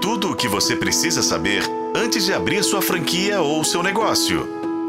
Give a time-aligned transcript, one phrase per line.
[0.00, 1.62] Tudo o que você precisa saber
[1.94, 4.48] antes de abrir sua franquia ou seu negócio.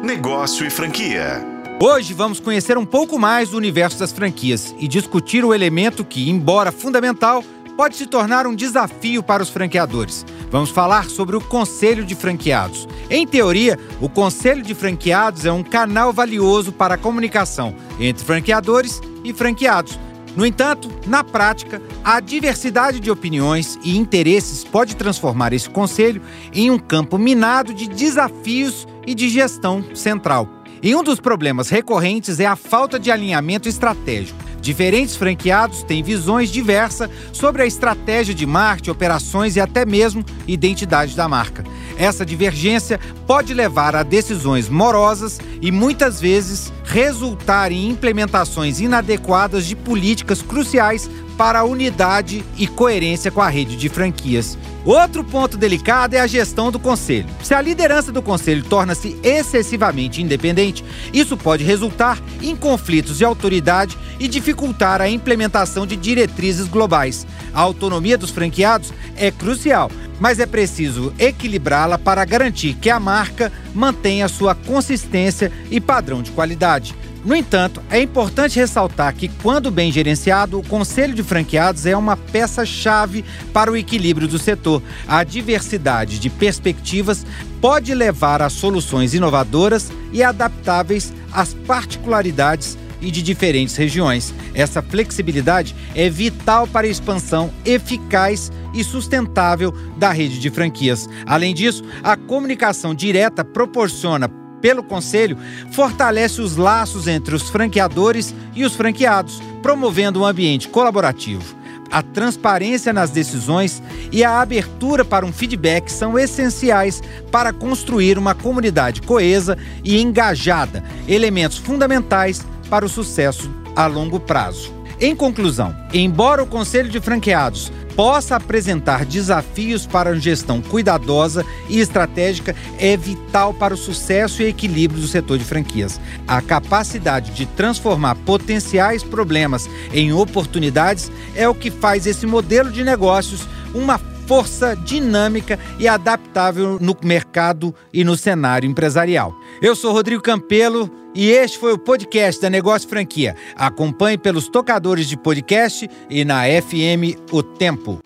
[0.00, 1.44] Negócio e franquia.
[1.82, 6.30] Hoje vamos conhecer um pouco mais do universo das franquias e discutir o elemento que,
[6.30, 7.42] embora fundamental,
[7.76, 10.24] pode se tornar um desafio para os franqueadores.
[10.52, 12.86] Vamos falar sobre o Conselho de Franqueados.
[13.10, 19.00] Em teoria, o Conselho de Franqueados é um canal valioso para a comunicação entre franqueadores
[19.24, 19.98] e franqueados
[20.36, 26.22] no entanto, na prática, a diversidade de opiniões e interesses pode transformar esse conselho
[26.52, 30.48] em um campo minado de desafios e de gestão central.
[30.82, 34.42] E um dos problemas recorrentes é a falta de alinhamento estratégico.
[34.60, 41.16] Diferentes franqueados têm visões diversas sobre a estratégia de marketing, operações e até mesmo identidade
[41.16, 41.64] da marca.
[41.98, 49.74] Essa divergência pode levar a decisões morosas e muitas vezes resultar em implementações inadequadas de
[49.74, 54.58] políticas cruciais para a unidade e coerência com a rede de franquias.
[54.84, 57.26] Outro ponto delicado é a gestão do conselho.
[57.42, 63.96] Se a liderança do conselho torna-se excessivamente independente, isso pode resultar em conflitos de autoridade
[64.20, 67.26] e dificultar a implementação de diretrizes globais.
[67.54, 73.50] A autonomia dos franqueados é crucial, mas é preciso equilibrá-la para garantir que a marca
[73.74, 76.94] mantenha sua consistência e padrão de qualidade.
[77.24, 82.16] No entanto, é importante ressaltar que, quando bem gerenciado, o Conselho de Franqueados é uma
[82.16, 84.82] peça-chave para o equilíbrio do setor.
[85.06, 87.24] A diversidade de perspectivas
[87.60, 94.34] pode levar a soluções inovadoras e adaptáveis às particularidades e de diferentes regiões.
[94.52, 101.08] Essa flexibilidade é vital para a expansão eficaz e sustentável da rede de franquias.
[101.26, 104.28] Além disso, a comunicação direta proporciona
[104.62, 105.36] pelo Conselho
[105.72, 111.60] fortalece os laços entre os franqueadores e os franqueados, promovendo um ambiente colaborativo.
[111.90, 118.34] A transparência nas decisões e a abertura para um feedback são essenciais para construir uma
[118.34, 122.40] comunidade coesa e engajada, elementos fundamentais
[122.70, 124.72] para o sucesso a longo prazo.
[125.02, 131.80] Em conclusão, embora o Conselho de Franqueados possa apresentar desafios para a gestão cuidadosa e
[131.80, 136.00] estratégica, é vital para o sucesso e equilíbrio do setor de franquias.
[136.28, 142.84] A capacidade de transformar potenciais problemas em oportunidades é o que faz esse modelo de
[142.84, 149.34] negócios uma força dinâmica e adaptável no mercado e no cenário empresarial.
[149.60, 153.36] Eu sou Rodrigo Campelo e este foi o podcast da Negócio Franquia.
[153.54, 158.00] Acompanhe pelos tocadores de podcast e na FM O Tempo.